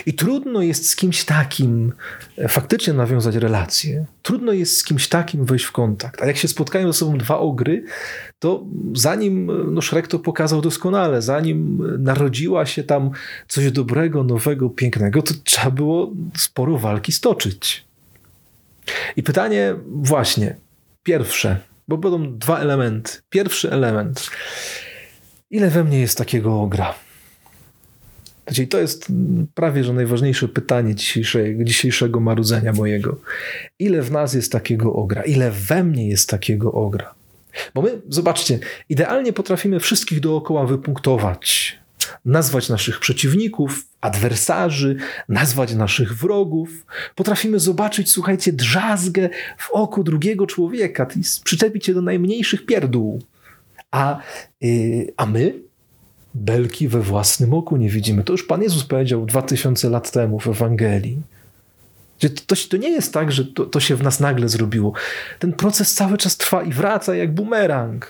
I 0.06 0.14
trudno 0.14 0.62
jest 0.62 0.90
z 0.90 0.96
kimś 0.96 1.24
takim 1.24 1.94
e, 2.38 2.48
faktycznie 2.48 2.94
nawiązać 2.94 3.36
relację. 3.36 4.06
Trudno 4.22 4.52
jest 4.52 4.78
z 4.78 4.84
kimś 4.84 5.08
takim 5.08 5.46
wejść 5.46 5.66
w 5.66 5.72
kontakt. 5.72 6.22
A 6.22 6.26
jak 6.26 6.38
się 6.38 6.48
spotkają 6.48 6.88
ze 6.88 7.00
sobą 7.00 7.18
dwa 7.18 7.40
ogry, 7.40 7.84
to 8.40 8.64
zanim 8.96 9.52
no 9.74 9.82
Szrek 9.82 10.08
to 10.08 10.20
pokazał 10.20 10.62
doskonale, 10.62 11.22
zanim 11.22 11.80
narodziła 12.04 12.66
się 12.66 12.84
tam 12.84 13.12
coś 13.48 13.72
dobrego, 13.72 14.24
nowego, 14.24 14.70
pięknego, 14.70 15.22
to 15.22 15.34
trzeba 15.44 15.72
było 15.72 16.12
sporo 16.38 16.78
walki 16.78 17.12
stoczyć. 17.12 17.86
I 19.16 19.24
pytanie 19.24 19.76
właśnie, 19.88 20.56
pierwsze, 21.04 21.58
bo 21.88 21.98
będą 21.98 22.38
dwa 22.38 22.60
elementy. 22.60 23.12
Pierwszy 23.30 23.72
element. 23.72 24.30
Ile 25.50 25.70
we 25.70 25.84
mnie 25.84 26.00
jest 26.00 26.18
takiego 26.18 26.62
ogra? 26.62 26.94
Czyli 28.46 28.68
to 28.68 28.80
jest 28.80 29.08
prawie 29.54 29.84
że 29.84 29.94
najważniejsze 29.94 30.48
pytanie 30.48 30.96
dzisiejszego, 30.96 31.64
dzisiejszego 31.64 32.20
marudzenia 32.20 32.74
mojego. 32.74 33.18
Ile 33.80 34.02
w 34.02 34.12
nas 34.12 34.34
jest 34.34 34.52
takiego 34.52 34.94
ogra? 34.94 35.22
Ile 35.22 35.52
we 35.52 35.84
mnie 35.84 36.08
jest 36.08 36.30
takiego 36.30 36.72
ogra? 36.72 37.14
Bo 37.74 37.82
my, 37.82 38.02
zobaczcie, 38.10 38.60
idealnie 38.90 39.34
potrafimy 39.34 39.80
wszystkich 39.80 40.20
dookoła 40.20 40.66
wypunktować, 40.66 41.80
nazwać 42.26 42.70
naszych 42.70 43.00
przeciwników, 43.00 43.86
adwersarzy, 44.02 44.96
nazwać 45.30 45.74
naszych 45.74 46.18
wrogów. 46.18 46.86
Potrafimy 47.16 47.60
zobaczyć, 47.60 48.12
słuchajcie, 48.12 48.54
drzazgę 48.54 49.30
w 49.58 49.72
oku 49.72 50.04
drugiego 50.04 50.48
człowieka, 50.48 51.08
przyczepić 51.44 51.86
się 51.86 51.94
do 51.94 52.02
najmniejszych 52.02 52.66
pierdół. 52.66 53.22
A, 53.92 54.20
yy, 54.62 55.14
a 55.18 55.26
my 55.26 55.54
belki 56.34 56.88
we 56.88 57.02
własnym 57.02 57.54
oku 57.54 57.78
nie 57.78 57.90
widzimy. 57.90 58.24
To 58.24 58.34
już 58.34 58.44
Pan 58.44 58.62
Jezus 58.62 58.84
powiedział 58.84 59.26
dwa 59.26 59.42
tysiące 59.42 59.90
lat 59.90 60.12
temu 60.12 60.40
w 60.40 60.48
Ewangelii. 60.48 61.22
To, 62.48 62.56
to 62.70 62.78
nie 62.78 62.90
jest 62.90 63.14
tak, 63.14 63.32
że 63.32 63.46
to, 63.46 63.66
to 63.66 63.80
się 63.80 63.96
w 63.96 64.04
nas 64.04 64.20
nagle 64.20 64.50
zrobiło. 64.50 64.94
Ten 65.40 65.54
proces 65.54 65.94
cały 65.94 66.18
czas 66.18 66.38
trwa 66.38 66.64
i 66.64 66.72
wraca 66.72 67.16
jak 67.16 67.34
bumerang. 67.34 68.08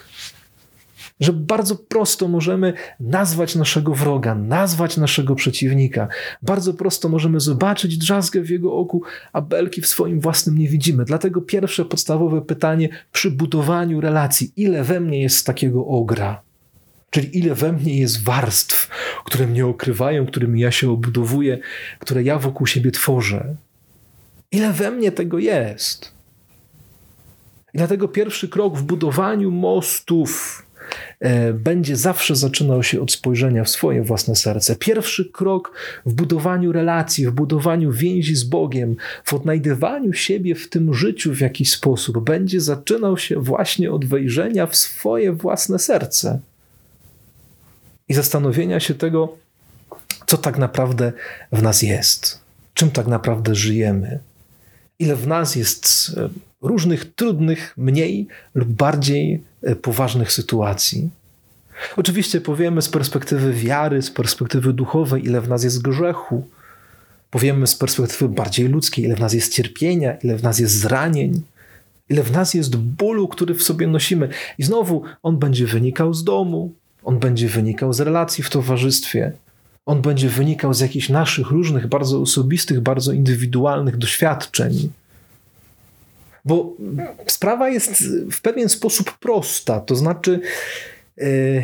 Że 1.20 1.34
bardzo 1.34 1.76
prosto 1.76 2.28
możemy 2.28 2.74
nazwać 3.00 3.56
naszego 3.56 3.94
wroga, 3.94 4.36
nazwać 4.36 4.98
naszego 4.98 5.36
przeciwnika. 5.36 6.08
Bardzo 6.42 6.74
prosto 6.74 7.10
możemy 7.10 7.40
zobaczyć 7.40 7.98
drzazgę 7.98 8.42
w 8.42 8.50
jego 8.50 8.74
oku, 8.74 9.02
a 9.34 9.42
belki 9.42 9.82
w 9.82 9.88
swoim 9.88 10.20
własnym 10.20 10.58
nie 10.58 10.68
widzimy. 10.68 11.06
Dlatego 11.06 11.42
pierwsze 11.42 11.86
podstawowe 11.86 12.42
pytanie 12.42 12.90
przy 13.12 13.32
budowaniu 13.32 14.02
relacji: 14.02 14.52
ile 14.56 14.84
we 14.84 15.00
mnie 15.00 15.22
jest 15.22 15.46
takiego 15.46 15.86
ogra? 15.86 16.42
Czyli 17.14 17.38
ile 17.38 17.56
we 17.56 17.72
mnie 17.72 18.00
jest 18.00 18.24
warstw, 18.24 18.90
które 19.26 19.48
mnie 19.48 19.66
okrywają, 19.66 20.26
którymi 20.26 20.62
ja 20.62 20.72
się 20.72 20.92
obudowuję, 20.92 21.58
które 22.00 22.24
ja 22.24 22.40
wokół 22.40 22.68
siebie 22.68 22.92
tworzę. 22.92 23.56
Ile 24.52 24.74
we 24.74 24.92
mnie 24.92 25.12
tego 25.12 25.40
jest? 25.40 26.12
I 27.74 27.78
dlatego 27.78 28.08
pierwszy 28.08 28.50
krok 28.50 28.78
w 28.78 28.84
budowaniu 28.84 29.52
mostów 29.52 30.64
e, 31.20 31.54
będzie 31.54 31.96
zawsze 31.96 32.36
zaczynał 32.36 32.84
się 32.84 33.02
od 33.02 33.12
spojrzenia 33.12 33.64
w 33.64 33.70
swoje 33.70 34.04
własne 34.04 34.36
serce. 34.36 34.76
Pierwszy 34.76 35.26
krok 35.26 35.74
w 36.06 36.14
budowaniu 36.14 36.72
relacji, 36.72 37.28
w 37.28 37.32
budowaniu 37.32 37.92
więzi 37.92 38.36
z 38.36 38.44
Bogiem, 38.44 38.96
w 39.24 39.34
odnajdywaniu 39.34 40.14
siebie 40.14 40.56
w 40.56 40.70
tym 40.70 40.94
życiu 40.94 41.34
w 41.34 41.40
jakiś 41.40 41.72
sposób 41.72 42.20
będzie 42.20 42.62
zaczynał 42.62 43.18
się 43.18 43.40
właśnie 43.40 43.92
od 43.92 44.06
wejrzenia 44.06 44.68
w 44.68 44.76
swoje 44.76 45.34
własne 45.34 45.80
serce 45.80 46.40
i 48.14 48.16
zastanowienia 48.16 48.80
się 48.80 48.94
tego, 48.94 49.38
co 50.26 50.38
tak 50.38 50.58
naprawdę 50.58 51.14
w 51.52 51.62
nas 51.62 51.82
jest, 51.82 52.40
czym 52.74 52.92
tak 52.92 53.08
naprawdę 53.08 53.56
żyjemy, 53.56 54.20
ile 55.00 55.16
w 55.16 55.28
nas 55.28 55.56
jest 55.56 56.12
e, 56.18 56.30
różnych 56.62 57.16
trudnych, 57.16 57.74
mniej 57.78 58.28
lub 58.56 58.70
bardziej 58.70 59.44
e, 59.64 59.76
poważnych 59.76 60.32
sytuacji. 60.32 61.10
Oczywiście 61.98 62.42
powiemy 62.42 62.82
z 62.82 62.90
perspektywy 62.90 63.54
wiary, 63.54 64.02
z 64.02 64.12
perspektywy 64.12 64.74
duchowej, 64.74 65.26
ile 65.26 65.42
w 65.42 65.50
nas 65.50 65.64
jest 65.64 65.82
grzechu. 65.82 66.48
Powiemy 67.30 67.68
z 67.68 67.76
perspektywy 67.76 68.30
bardziej 68.30 68.68
ludzkiej, 68.68 69.06
ile 69.06 69.16
w 69.16 69.20
nas 69.20 69.34
jest 69.34 69.54
cierpienia, 69.54 70.16
ile 70.16 70.36
w 70.38 70.44
nas 70.44 70.60
jest 70.60 70.80
zranień, 70.80 71.42
ile 72.10 72.24
w 72.24 72.32
nas 72.32 72.54
jest 72.54 72.76
bólu, 72.76 73.28
który 73.28 73.56
w 73.56 73.64
sobie 73.64 73.88
nosimy. 73.88 74.30
I 74.58 74.64
znowu 74.64 75.04
on 75.24 75.38
będzie 75.38 75.66
wynikał 75.66 76.14
z 76.14 76.24
domu, 76.24 76.74
on 77.04 77.20
będzie 77.20 77.48
wynikał 77.48 77.94
z 77.94 78.00
relacji 78.00 78.44
w 78.44 78.50
towarzystwie. 78.50 79.32
On 79.86 80.02
będzie 80.02 80.30
wynikał 80.30 80.74
z 80.74 80.80
jakichś 80.80 81.10
naszych 81.10 81.48
różnych, 81.48 81.88
bardzo 81.88 82.22
osobistych, 82.22 82.82
bardzo 82.82 83.12
indywidualnych 83.12 83.98
doświadczeń. 83.98 84.90
Bo 86.46 86.74
sprawa 87.28 87.70
jest 87.70 88.04
w 88.32 88.42
pewien 88.42 88.70
sposób 88.70 89.18
prosta. 89.18 89.80
To 89.80 89.96
znaczy, 89.96 90.40
yy, 91.18 91.64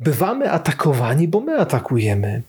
bywamy 0.00 0.50
atakowani, 0.50 1.28
bo 1.28 1.40
my 1.40 1.58
atakujemy. 1.58 2.42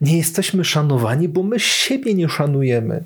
Nie 0.00 0.18
jesteśmy 0.18 0.64
szanowani, 0.64 1.28
bo 1.28 1.42
my 1.42 1.60
siebie 1.60 2.14
nie 2.14 2.28
szanujemy. 2.28 3.04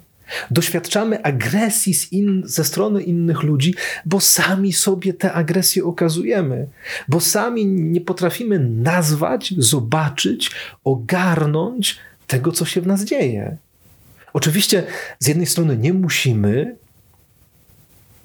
Doświadczamy 0.51 1.23
agresji 1.23 1.95
in, 2.11 2.43
ze 2.47 2.65
strony 2.65 3.03
innych 3.03 3.43
ludzi, 3.43 3.75
bo 4.05 4.21
sami 4.21 4.73
sobie 4.73 5.15
te 5.15 5.33
agresje 5.33 5.85
okazujemy, 5.85 6.67
bo 7.09 7.21
sami 7.21 7.67
nie 7.67 8.01
potrafimy 8.01 8.59
nazwać, 8.59 9.55
zobaczyć, 9.59 10.51
ogarnąć 10.85 11.99
tego, 12.27 12.53
co 12.53 12.65
się 12.65 12.81
w 12.81 12.87
nas 12.87 13.05
dzieje. 13.05 13.57
Oczywiście 14.33 14.83
z 15.19 15.27
jednej 15.27 15.47
strony 15.47 15.77
nie 15.77 15.93
musimy, 15.93 16.77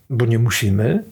bo 0.10 0.26
nie 0.26 0.40
musimy, 0.40 1.04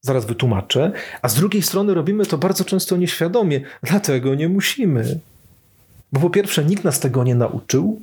zaraz 0.00 0.26
wytłumaczę, 0.26 0.92
a 1.22 1.28
z 1.28 1.34
drugiej 1.34 1.62
strony 1.62 1.94
robimy 1.94 2.26
to 2.26 2.38
bardzo 2.38 2.64
często 2.64 2.96
nieświadomie, 2.96 3.60
dlatego 3.82 4.34
nie 4.34 4.48
musimy. 4.48 5.20
Bo 6.12 6.20
po 6.20 6.30
pierwsze, 6.30 6.64
nikt 6.64 6.84
nas 6.84 7.00
tego 7.00 7.24
nie 7.24 7.34
nauczył, 7.34 8.02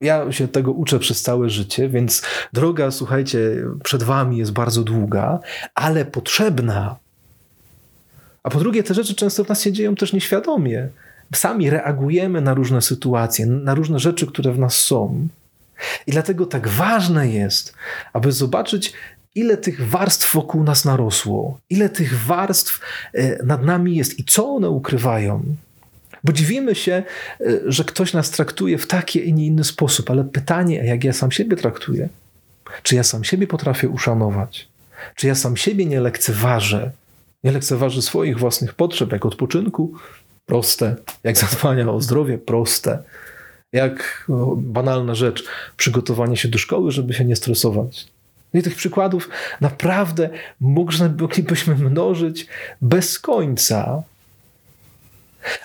ja 0.00 0.32
się 0.32 0.48
tego 0.48 0.72
uczę 0.72 0.98
przez 0.98 1.22
całe 1.22 1.50
życie, 1.50 1.88
więc 1.88 2.22
droga, 2.52 2.90
słuchajcie, 2.90 3.38
przed 3.84 4.02
wami 4.02 4.38
jest 4.38 4.52
bardzo 4.52 4.82
długa, 4.82 5.40
ale 5.74 6.04
potrzebna. 6.04 6.96
A 8.42 8.50
po 8.50 8.58
drugie, 8.58 8.82
te 8.82 8.94
rzeczy 8.94 9.14
często 9.14 9.44
w 9.44 9.48
nas 9.48 9.62
się 9.62 9.72
dzieją 9.72 9.94
też 9.94 10.12
nieświadomie. 10.12 10.88
Sami 11.34 11.70
reagujemy 11.70 12.40
na 12.40 12.54
różne 12.54 12.82
sytuacje, 12.82 13.46
na 13.46 13.74
różne 13.74 13.98
rzeczy, 13.98 14.26
które 14.26 14.52
w 14.52 14.58
nas 14.58 14.74
są. 14.74 15.28
I 16.06 16.12
dlatego 16.12 16.46
tak 16.46 16.68
ważne 16.68 17.28
jest, 17.28 17.74
aby 18.12 18.32
zobaczyć, 18.32 18.92
ile 19.34 19.56
tych 19.56 19.88
warstw 19.88 20.34
wokół 20.34 20.64
nas 20.64 20.84
narosło, 20.84 21.58
ile 21.70 21.88
tych 21.88 22.24
warstw 22.24 22.80
e, 23.14 23.44
nad 23.44 23.64
nami 23.64 23.96
jest 23.96 24.18
i 24.18 24.24
co 24.24 24.48
one 24.48 24.70
ukrywają. 24.70 25.42
Bo 26.28 26.32
dziwimy 26.32 26.74
się, 26.74 27.02
y, 27.40 27.62
że 27.66 27.84
ktoś 27.84 28.12
nas 28.12 28.30
traktuje 28.30 28.78
w 28.78 28.86
taki, 28.86 29.22
a 29.22 29.34
nie 29.34 29.46
inny 29.46 29.64
sposób, 29.64 30.10
ale 30.10 30.24
pytanie, 30.24 30.76
jak 30.84 31.04
ja 31.04 31.12
sam 31.12 31.32
siebie 31.32 31.56
traktuję? 31.56 32.08
Czy 32.82 32.96
ja 32.96 33.02
sam 33.02 33.24
siebie 33.24 33.46
potrafię 33.46 33.88
uszanować? 33.88 34.68
Czy 35.14 35.26
ja 35.26 35.34
sam 35.34 35.56
siebie 35.56 35.86
nie 35.86 36.00
lekceważę? 36.00 36.90
Nie 37.44 37.52
lekceważę 37.52 38.02
swoich 38.02 38.38
własnych 38.38 38.74
potrzeb, 38.74 39.12
jak 39.12 39.26
odpoczynku? 39.26 39.94
Proste. 40.46 40.96
Jak 41.24 41.36
zadbania 41.36 41.90
o 41.90 42.00
zdrowie? 42.00 42.38
Proste. 42.38 42.98
Jak 43.72 44.24
no, 44.28 44.56
banalna 44.56 45.14
rzecz, 45.14 45.44
przygotowanie 45.76 46.36
się 46.36 46.48
do 46.48 46.58
szkoły, 46.58 46.92
żeby 46.92 47.14
się 47.14 47.24
nie 47.24 47.36
stresować. 47.36 48.06
No 48.54 48.60
I 48.60 48.62
tych 48.62 48.74
przykładów 48.74 49.28
naprawdę 49.60 50.30
moglibyśmy 50.60 51.74
mnożyć 51.74 52.46
bez 52.82 53.18
końca. 53.18 54.02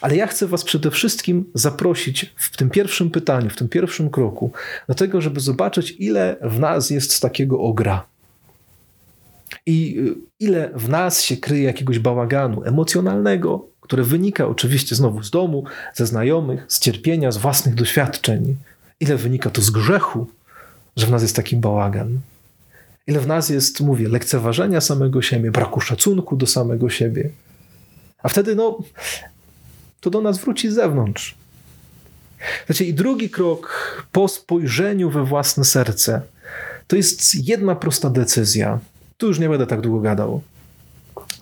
Ale 0.02 0.16
ja 0.16 0.28
chcę 0.28 0.48
Was 0.48 0.64
przede 0.64 0.92
wszystkim 0.92 1.46
zaprosić 1.54 2.34
w 2.36 2.58
tym 2.58 2.70
pierwszym 2.70 3.10
pytaniu, 3.10 3.50
w 3.50 3.56
tym 3.56 3.70
pierwszym 3.70 4.10
kroku, 4.10 4.52
do 4.88 4.96
tego, 4.96 5.22
żeby 5.22 5.40
zobaczyć, 5.40 5.96
ile 6.00 6.36
w 6.42 6.60
nas 6.60 6.90
jest 6.90 7.22
takiego 7.22 7.60
ogra. 7.60 8.06
I 9.66 10.00
y, 10.00 10.16
ile 10.40 10.72
w 10.76 10.90
nas 10.90 11.22
się 11.22 11.38
kryje 11.38 11.64
jakiegoś 11.64 12.00
bałaganu 12.00 12.64
emocjonalnego, 12.64 13.66
które 13.82 14.04
wynika 14.04 14.48
oczywiście 14.48 14.96
znowu 14.96 15.24
z 15.24 15.32
domu, 15.32 15.64
ze 15.94 16.06
znajomych, 16.06 16.66
z 16.68 16.80
cierpienia, 16.80 17.32
z 17.32 17.38
własnych 17.38 17.76
doświadczeń. 17.76 18.56
Ile 19.00 19.18
wynika 19.18 19.50
to 19.50 19.62
z 19.62 19.70
grzechu, 19.70 20.28
że 20.96 21.06
w 21.08 21.12
nas 21.12 21.22
jest 21.22 21.36
taki 21.36 21.56
bałagan. 21.56 22.20
Ile 23.08 23.20
w 23.20 23.28
nas 23.28 23.50
jest, 23.50 23.82
mówię, 23.82 24.10
lekceważenia 24.10 24.82
samego 24.82 25.22
siebie, 25.22 25.52
braku 25.52 25.82
szacunku 25.82 26.36
do 26.36 26.48
samego 26.48 26.90
siebie. 26.90 27.30
A 28.24 28.30
wtedy, 28.30 28.56
no, 28.56 28.80
to 30.04 30.10
do 30.10 30.22
nas 30.22 30.38
wróci 30.38 30.72
z 30.72 30.74
zewnątrz. 30.74 31.36
Znaczy, 32.66 32.86
i 32.86 32.94
drugi 32.94 33.30
krok 33.30 34.04
po 34.12 34.28
spojrzeniu 34.28 35.10
we 35.10 35.24
własne 35.24 35.64
serce 35.64 36.22
to 36.88 36.96
jest 36.96 37.48
jedna 37.48 37.76
prosta 37.76 38.10
decyzja. 38.10 38.80
Tu 39.18 39.28
już 39.28 39.40
nie 39.40 39.50
będę 39.50 39.68
tak 39.68 39.82
długo 39.82 40.00
gadał. 40.00 40.42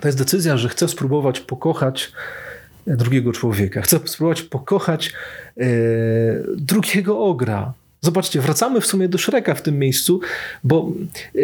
To 0.01 0.07
jest 0.07 0.17
decyzja, 0.17 0.57
że 0.57 0.69
chcę 0.69 0.87
spróbować 0.87 1.39
pokochać 1.39 2.11
drugiego 2.87 3.31
człowieka. 3.31 3.81
Chcę 3.81 3.99
spróbować 4.05 4.41
pokochać 4.41 5.13
e, 5.57 5.63
drugiego 6.57 7.19
ogra. 7.19 7.73
Zobaczcie, 8.01 8.41
wracamy 8.41 8.81
w 8.81 8.85
sumie 8.85 9.09
do 9.09 9.17
Szreka 9.17 9.55
w 9.55 9.61
tym 9.61 9.79
miejscu, 9.79 10.19
bo 10.63 10.91
e, 11.35 11.39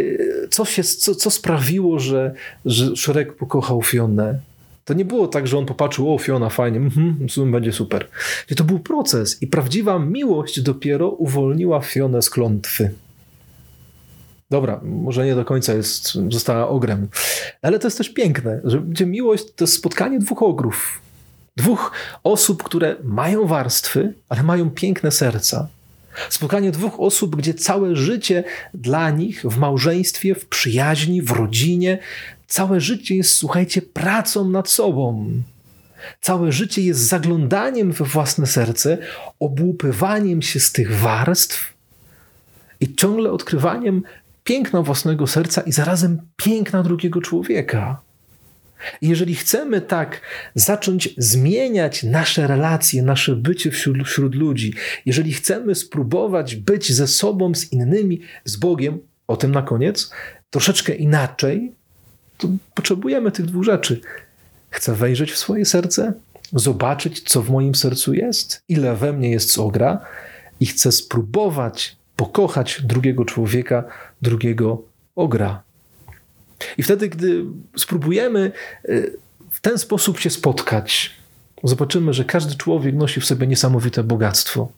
co, 0.50 0.66
się, 0.66 0.84
co, 0.84 1.16
co 1.16 1.32
sprawiło, 1.32 2.00
że, 2.00 2.34
że 2.66 2.96
Szrek 2.96 3.34
pokochał 3.34 3.82
Fionę? 3.82 4.40
To 4.88 4.94
nie 4.94 5.06
było 5.06 5.28
tak, 5.28 5.48
że 5.48 5.58
on 5.58 5.66
popatrzył, 5.66 6.14
o 6.14 6.18
Fiona, 6.18 6.50
fajnie, 6.50 6.78
mhm, 6.78 7.52
będzie 7.52 7.74
super. 7.74 8.08
To 8.58 8.64
był 8.64 8.80
proces 8.80 9.42
i 9.42 9.48
prawdziwa 9.48 10.00
miłość 10.00 10.62
dopiero 10.62 11.10
uwolniła 11.10 11.82
Fionę 11.82 12.22
z 12.22 12.30
klątwy. 12.30 12.92
Dobra, 14.50 14.80
może 14.84 15.26
nie 15.26 15.36
do 15.36 15.46
końca 15.46 15.74
jest, 15.74 16.14
została 16.30 16.68
ogrem, 16.68 17.08
ale 17.62 17.80
to 17.80 17.88
jest 17.88 17.98
też 17.98 18.10
piękne, 18.10 18.62
że 18.64 18.80
gdzie 18.80 19.06
miłość 19.06 19.46
to 19.56 19.64
jest 19.64 19.74
spotkanie 19.74 20.20
dwóch 20.20 20.44
ogrów. 20.44 21.02
Dwóch 21.58 21.92
osób, 22.24 22.64
które 22.64 22.96
mają 23.04 23.48
warstwy, 23.48 24.14
ale 24.30 24.44
mają 24.44 24.70
piękne 24.70 25.12
serca. 25.12 25.68
Spotkanie 26.30 26.72
dwóch 26.72 27.00
osób, 27.00 27.36
gdzie 27.36 27.54
całe 27.54 27.96
życie 27.96 28.44
dla 28.74 29.10
nich 29.10 29.42
w 29.44 29.58
małżeństwie, 29.58 30.36
w 30.36 30.46
przyjaźni, 30.46 31.22
w 31.22 31.32
rodzinie, 31.32 32.00
całe 32.48 32.82
życie 32.82 33.16
jest, 33.16 33.38
słuchajcie, 33.38 33.82
pracą 33.82 34.50
nad 34.50 34.70
sobą. 34.70 35.32
Całe 36.22 36.52
życie 36.52 36.82
jest 36.82 37.00
zaglądaniem 37.00 37.92
we 37.92 38.06
własne 38.06 38.48
serce, 38.48 38.98
obłupywaniem 39.40 40.42
się 40.42 40.60
z 40.60 40.72
tych 40.72 40.98
warstw 41.00 41.74
i 42.80 42.96
ciągle 42.96 43.32
odkrywaniem 43.32 44.04
piękna 44.44 44.82
własnego 44.82 45.28
serca 45.28 45.62
i 45.62 45.72
zarazem 45.72 46.22
piękna 46.36 46.84
drugiego 46.84 47.22
człowieka. 47.22 48.02
Jeżeli 49.02 49.36
chcemy 49.36 49.82
tak 49.82 50.22
zacząć 50.56 51.10
zmieniać 51.18 52.04
nasze 52.04 52.48
relacje, 52.48 53.04
nasze 53.04 53.36
bycie 53.36 53.72
wśród, 53.72 54.08
wśród 54.08 54.36
ludzi, 54.36 54.74
jeżeli 55.06 55.34
chcemy 55.34 55.76
spróbować 55.76 56.56
być 56.56 56.94
ze 56.94 57.08
sobą, 57.08 57.56
z 57.56 57.74
innymi, 57.74 58.22
z 58.46 58.56
Bogiem, 58.56 59.00
o 59.28 59.38
tym 59.38 59.52
na 59.52 59.62
koniec, 59.62 60.12
troszeczkę 60.50 60.96
inaczej, 60.96 61.77
to 62.38 62.48
potrzebujemy 62.76 63.32
tych 63.32 63.46
dwóch 63.46 63.64
rzeczy. 63.64 64.02
Chcę 64.70 64.94
wejrzeć 64.94 65.32
w 65.32 65.38
swoje 65.38 65.66
serce, 65.66 66.14
zobaczyć, 66.54 67.22
co 67.30 67.42
w 67.42 67.50
moim 67.50 67.76
sercu 67.76 68.14
jest, 68.14 68.62
ile 68.70 68.96
we 68.96 69.14
mnie 69.14 69.32
jest 69.32 69.60
ogra, 69.60 70.00
i 70.60 70.66
chcę 70.66 70.92
spróbować 70.92 71.98
pokochać 72.16 72.82
drugiego 72.84 73.26
człowieka, 73.26 73.84
drugiego 74.22 74.82
ogra. 75.16 75.64
I 76.78 76.84
wtedy, 76.84 77.10
gdy 77.10 77.44
spróbujemy 77.78 78.52
y, 78.90 79.18
w 79.52 79.62
ten 79.62 79.78
sposób 79.78 80.20
się 80.20 80.30
spotkać, 80.30 81.12
zobaczymy, 81.64 82.14
że 82.14 82.26
każdy 82.26 82.56
człowiek 82.56 82.96
nosi 82.96 83.22
w 83.22 83.26
sobie 83.26 83.48
niesamowite 83.48 84.04
bogactwo. 84.04 84.72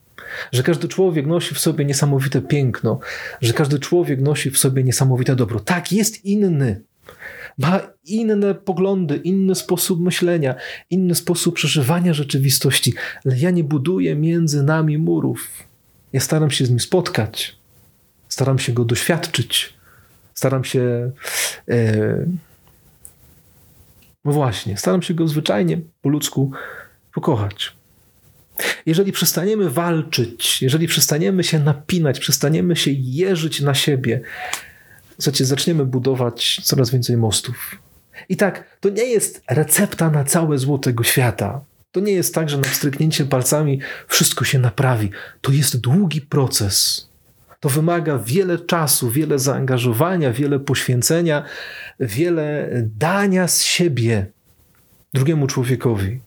Że 0.52 0.62
każdy 0.62 0.88
człowiek 0.88 1.26
nosi 1.26 1.54
w 1.54 1.58
sobie 1.58 1.84
niesamowite 1.84 2.42
piękno, 2.42 3.00
że 3.40 3.52
każdy 3.52 3.78
człowiek 3.78 4.20
nosi 4.20 4.50
w 4.50 4.58
sobie 4.58 4.84
niesamowite 4.84 5.36
dobro. 5.36 5.60
Tak, 5.60 5.92
jest 5.92 6.24
inny, 6.24 6.80
ma 7.58 7.80
inne 8.04 8.54
poglądy, 8.54 9.16
inny 9.16 9.54
sposób 9.54 10.00
myślenia, 10.00 10.54
inny 10.90 11.14
sposób 11.14 11.54
przeżywania 11.54 12.14
rzeczywistości, 12.14 12.94
ale 13.24 13.38
ja 13.38 13.50
nie 13.50 13.64
buduję 13.64 14.16
między 14.16 14.62
nami 14.62 14.98
murów. 14.98 15.48
Ja 16.12 16.20
staram 16.20 16.50
się 16.50 16.66
z 16.66 16.70
nim 16.70 16.80
spotkać, 16.80 17.56
staram 18.28 18.58
się 18.58 18.72
go 18.72 18.84
doświadczyć, 18.84 19.74
staram 20.34 20.64
się. 20.64 21.12
E, 21.68 22.26
no 24.24 24.32
właśnie, 24.32 24.76
staram 24.76 25.02
się 25.02 25.14
go 25.14 25.28
zwyczajnie 25.28 25.80
po 26.02 26.08
ludzku 26.08 26.52
pokochać. 27.14 27.72
Jeżeli 28.86 29.12
przestaniemy 29.12 29.70
walczyć, 29.70 30.62
jeżeli 30.62 30.86
przestaniemy 30.86 31.44
się 31.44 31.58
napinać, 31.58 32.20
przestaniemy 32.20 32.76
się 32.76 32.90
jeżyć 32.94 33.60
na 33.60 33.74
siebie, 33.74 34.20
słuchajcie, 35.20 35.44
zaczniemy 35.44 35.86
budować 35.86 36.60
coraz 36.64 36.90
więcej 36.90 37.16
mostów. 37.16 37.76
I 38.28 38.36
tak, 38.36 38.78
to 38.80 38.88
nie 38.88 39.04
jest 39.04 39.42
recepta 39.50 40.10
na 40.10 40.24
całe 40.24 40.58
zło 40.58 40.78
tego 40.78 41.04
świata. 41.04 41.60
To 41.92 42.00
nie 42.00 42.12
jest 42.12 42.34
tak, 42.34 42.50
że 42.50 42.58
na 42.58 42.68
stryknięcie 42.68 43.24
palcami 43.24 43.80
wszystko 44.08 44.44
się 44.44 44.58
naprawi. 44.58 45.10
To 45.40 45.52
jest 45.52 45.80
długi 45.80 46.20
proces. 46.20 47.08
To 47.60 47.68
wymaga 47.68 48.18
wiele 48.18 48.58
czasu, 48.58 49.10
wiele 49.10 49.38
zaangażowania, 49.38 50.32
wiele 50.32 50.60
poświęcenia, 50.60 51.44
wiele 52.00 52.70
dania 52.96 53.48
z 53.48 53.62
siebie 53.62 54.26
drugiemu 55.14 55.46
człowiekowi. 55.46 56.20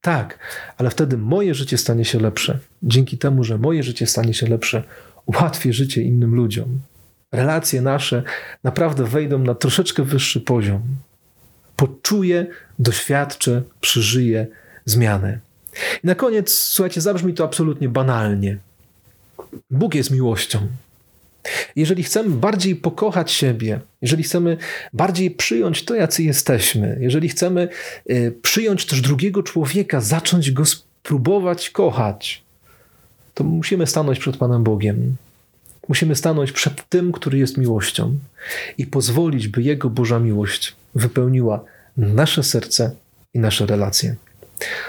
Tak, 0.00 0.38
ale 0.76 0.90
wtedy 0.90 1.18
moje 1.18 1.54
życie 1.54 1.78
stanie 1.78 2.04
się 2.04 2.20
lepsze. 2.20 2.58
Dzięki 2.82 3.18
temu, 3.18 3.44
że 3.44 3.58
moje 3.58 3.82
życie 3.82 4.06
stanie 4.06 4.34
się 4.34 4.46
lepsze, 4.46 4.84
ułatwię 5.26 5.72
życie 5.72 6.02
innym 6.02 6.34
ludziom. 6.34 6.80
Relacje 7.32 7.82
nasze 7.82 8.22
naprawdę 8.64 9.04
wejdą 9.04 9.38
na 9.38 9.54
troszeczkę 9.54 10.02
wyższy 10.02 10.40
poziom. 10.40 10.82
Poczuję, 11.76 12.46
doświadczę, 12.78 13.62
przeżyję 13.80 14.46
zmianę. 14.84 15.38
I 16.04 16.06
na 16.06 16.14
koniec, 16.14 16.54
słuchajcie, 16.54 17.00
zabrzmi 17.00 17.34
to 17.34 17.44
absolutnie 17.44 17.88
banalnie. 17.88 18.58
Bóg 19.70 19.94
jest 19.94 20.10
miłością. 20.10 20.66
Jeżeli 21.76 22.02
chcemy 22.02 22.30
bardziej 22.30 22.76
pokochać 22.76 23.32
siebie, 23.32 23.80
jeżeli 24.02 24.22
chcemy 24.22 24.56
bardziej 24.92 25.30
przyjąć 25.30 25.84
to, 25.84 25.94
jacy 25.94 26.22
jesteśmy, 26.22 26.96
jeżeli 27.00 27.28
chcemy 27.28 27.68
y, 28.10 28.34
przyjąć 28.42 28.86
też 28.86 29.00
drugiego 29.00 29.42
człowieka, 29.42 30.00
zacząć 30.00 30.50
go 30.50 30.64
spróbować 30.64 31.70
kochać, 31.70 32.42
to 33.34 33.44
musimy 33.44 33.86
stanąć 33.86 34.18
przed 34.18 34.36
Panem 34.36 34.64
Bogiem. 34.64 35.16
Musimy 35.90 36.16
stanąć 36.16 36.52
przed 36.52 36.88
tym, 36.88 37.12
który 37.12 37.38
jest 37.38 37.58
miłością 37.58 38.18
i 38.78 38.86
pozwolić, 38.86 39.48
by 39.48 39.62
Jego 39.62 39.90
Boża 39.90 40.18
miłość 40.18 40.76
wypełniła 40.94 41.64
nasze 41.96 42.42
serce 42.42 42.90
i 43.34 43.38
nasze 43.38 43.66
relacje. 43.66 44.16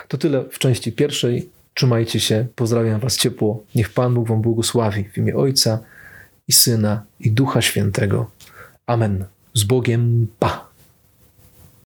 To 0.08 0.18
tyle 0.18 0.44
w 0.50 0.60
części 0.60 0.92
pierwszej. 0.92 1.50
Trzymajcie 1.74 2.20
się, 2.20 2.48
pozdrawiam 2.56 3.00
Was 3.00 3.18
ciepło. 3.18 3.64
Niech 3.76 3.90
Pan 3.90 4.14
Bóg 4.14 4.28
Wam 4.28 4.42
błogosławi 4.42 5.04
w 5.04 5.18
imię 5.18 5.36
Ojca 5.36 5.80
i 6.48 6.54
Syna 6.54 7.04
i 7.20 7.32
Ducha 7.32 7.62
Świętego. 7.62 8.32
Amen. 8.86 9.26
Z 9.54 9.64
Bogiem, 9.64 10.28
pa! 10.40 10.71